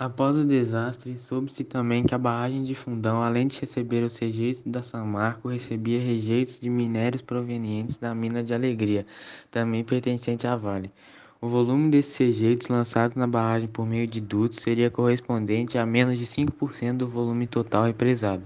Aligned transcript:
Após 0.00 0.36
o 0.36 0.44
desastre, 0.44 1.18
soube-se 1.18 1.64
também 1.64 2.04
que 2.04 2.14
a 2.14 2.18
barragem 2.18 2.62
de 2.62 2.72
Fundão, 2.72 3.20
além 3.20 3.48
de 3.48 3.58
receber 3.58 4.04
os 4.04 4.16
rejeitos 4.16 4.62
da 4.64 4.80
Samarco, 4.80 5.48
recebia 5.48 5.98
rejeitos 5.98 6.60
de 6.60 6.70
minérios 6.70 7.20
provenientes 7.20 7.96
da 7.96 8.14
mina 8.14 8.40
de 8.40 8.54
Alegria, 8.54 9.04
também 9.50 9.82
pertencente 9.82 10.46
à 10.46 10.54
Vale. 10.54 10.92
O 11.40 11.48
volume 11.48 11.90
desses 11.90 12.16
rejeitos 12.16 12.68
lançados 12.68 13.16
na 13.16 13.26
barragem 13.26 13.66
por 13.66 13.84
meio 13.84 14.06
de 14.06 14.20
dutos 14.20 14.60
seria 14.60 14.88
correspondente 14.88 15.76
a 15.76 15.84
menos 15.84 16.16
de 16.16 16.26
5% 16.26 16.98
do 16.98 17.08
volume 17.08 17.48
total 17.48 17.86
represado. 17.86 18.44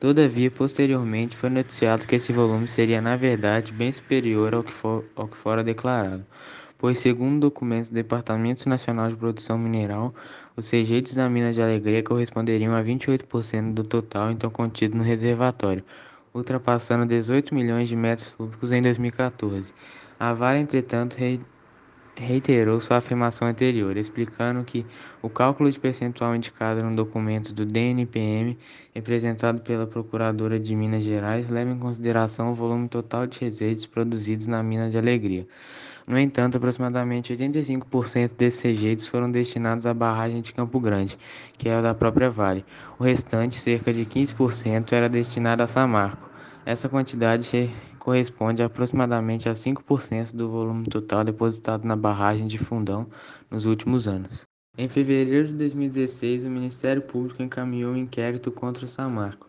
Todavia, 0.00 0.50
posteriormente, 0.50 1.36
foi 1.36 1.50
noticiado 1.50 2.06
que 2.06 2.16
esse 2.16 2.32
volume 2.32 2.68
seria, 2.68 3.00
na 3.00 3.16
verdade, 3.16 3.72
bem 3.72 3.92
superior 3.92 4.54
ao 4.54 4.62
que, 4.62 4.72
for, 4.72 5.04
ao 5.16 5.28
que 5.28 5.36
fora 5.36 5.62
declarado 5.64 6.24
pois, 6.78 6.98
segundo 6.98 7.40
documentos 7.40 7.90
do 7.90 7.94
Departamento 7.94 8.68
Nacional 8.68 9.10
de 9.10 9.16
Produção 9.16 9.58
Mineral, 9.58 10.14
os 10.56 10.70
rejeitos 10.70 11.12
da 11.12 11.28
mina 11.28 11.52
de 11.52 11.60
Alegria 11.60 12.02
corresponderiam 12.02 12.74
a 12.74 12.82
28% 12.82 13.74
do 13.74 13.82
total 13.84 14.30
então 14.30 14.48
contido 14.48 14.96
no 14.96 15.02
reservatório, 15.02 15.84
ultrapassando 16.32 17.04
18 17.04 17.52
milhões 17.54 17.88
de 17.88 17.96
metros 17.96 18.30
cúbicos 18.30 18.70
em 18.70 18.80
2014. 18.80 19.72
A 20.20 20.32
Vale, 20.32 20.60
entretanto, 20.60 21.16
reiterou 22.18 22.80
sua 22.80 22.98
afirmação 22.98 23.48
anterior, 23.48 23.96
explicando 23.96 24.64
que 24.64 24.84
o 25.22 25.28
cálculo 25.28 25.70
de 25.70 25.78
percentual 25.78 26.34
indicado 26.34 26.82
no 26.82 26.94
documento 26.94 27.52
do 27.52 27.64
DNPM, 27.64 28.58
representado 28.94 29.60
pela 29.60 29.86
Procuradora 29.86 30.58
de 30.58 30.74
Minas 30.74 31.02
Gerais, 31.02 31.48
leva 31.48 31.70
em 31.70 31.78
consideração 31.78 32.50
o 32.50 32.54
volume 32.54 32.88
total 32.88 33.26
de 33.26 33.40
rejeitos 33.40 33.86
produzidos 33.86 34.46
na 34.46 34.62
mina 34.62 34.90
de 34.90 34.98
Alegria. 34.98 35.46
No 36.06 36.18
entanto, 36.18 36.56
aproximadamente 36.56 37.34
85% 37.34 38.32
desses 38.36 38.62
rejeitos 38.62 39.06
foram 39.06 39.30
destinados 39.30 39.84
à 39.84 39.92
barragem 39.92 40.40
de 40.40 40.54
Campo 40.54 40.80
Grande, 40.80 41.18
que 41.58 41.68
é 41.68 41.74
a 41.74 41.82
da 41.82 41.94
própria 41.94 42.30
Vale. 42.30 42.64
O 42.98 43.04
restante, 43.04 43.56
cerca 43.56 43.92
de 43.92 44.06
15%, 44.06 44.92
era 44.92 45.08
destinado 45.08 45.62
a 45.62 45.66
Samarco. 45.66 46.30
Essa 46.64 46.88
quantidade 46.88 47.46
corresponde 47.98 48.62
a 48.62 48.66
aproximadamente 48.66 49.48
a 49.48 49.52
5% 49.52 50.32
do 50.32 50.48
volume 50.48 50.86
total 50.86 51.24
depositado 51.24 51.86
na 51.86 51.96
barragem 51.96 52.46
de 52.46 52.58
Fundão 52.58 53.06
nos 53.50 53.66
últimos 53.66 54.08
anos. 54.08 54.42
Em 54.76 54.88
fevereiro 54.88 55.48
de 55.48 55.54
2016, 55.54 56.44
o 56.44 56.50
Ministério 56.50 57.02
Público 57.02 57.42
encaminhou 57.42 57.92
um 57.92 57.96
inquérito 57.96 58.50
contra 58.50 58.86
o 58.86 58.88
Samarco 58.88 59.48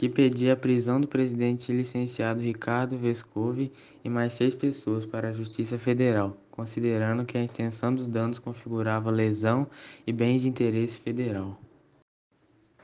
que 0.00 0.08
pedia 0.08 0.54
a 0.54 0.56
prisão 0.56 0.98
do 0.98 1.06
presidente 1.06 1.70
licenciado 1.70 2.40
Ricardo 2.40 2.96
Vescovi 2.96 3.70
e 4.02 4.08
mais 4.08 4.32
seis 4.32 4.54
pessoas 4.54 5.04
para 5.04 5.28
a 5.28 5.32
Justiça 5.34 5.78
Federal, 5.78 6.38
considerando 6.50 7.22
que 7.26 7.36
a 7.36 7.44
extensão 7.44 7.94
dos 7.94 8.06
danos 8.06 8.38
configurava 8.38 9.10
lesão 9.10 9.66
e 10.06 10.10
bens 10.10 10.40
de 10.40 10.48
interesse 10.48 10.98
federal. 10.98 11.60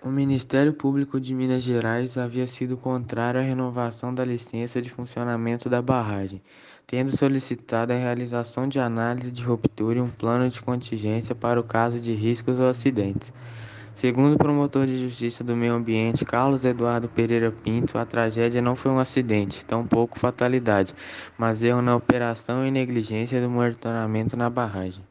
O 0.02 0.10
Ministério 0.10 0.74
Público 0.74 1.18
de 1.18 1.34
Minas 1.34 1.62
Gerais 1.62 2.18
havia 2.18 2.46
sido 2.46 2.76
contrário 2.76 3.40
à 3.40 3.42
renovação 3.42 4.14
da 4.14 4.26
licença 4.26 4.80
de 4.80 4.90
funcionamento 4.90 5.70
da 5.70 5.80
barragem, 5.80 6.42
tendo 6.86 7.16
solicitado 7.16 7.94
a 7.94 7.96
realização 7.96 8.68
de 8.68 8.78
análise 8.78 9.32
de 9.32 9.42
ruptura 9.42 9.98
e 9.98 10.02
um 10.02 10.10
plano 10.10 10.50
de 10.50 10.60
contingência 10.60 11.34
para 11.34 11.58
o 11.58 11.64
caso 11.64 11.98
de 11.98 12.12
riscos 12.12 12.60
ou 12.60 12.68
acidentes. 12.68 13.32
Segundo 13.94 14.34
o 14.34 14.38
promotor 14.38 14.86
de 14.86 14.98
justiça 14.98 15.42
do 15.42 15.56
meio 15.56 15.72
ambiente 15.72 16.26
Carlos 16.26 16.66
Eduardo 16.66 17.08
Pereira 17.08 17.50
Pinto, 17.50 17.96
a 17.96 18.04
tragédia 18.04 18.60
não 18.60 18.76
foi 18.76 18.92
um 18.92 18.98
acidente, 18.98 19.64
tampouco 19.64 20.18
fatalidade, 20.18 20.94
mas 21.38 21.62
erro 21.62 21.80
na 21.80 21.96
operação 21.96 22.66
e 22.66 22.70
negligência 22.70 23.40
do 23.40 23.48
monitoramento 23.48 24.36
na 24.36 24.50
barragem. 24.50 25.02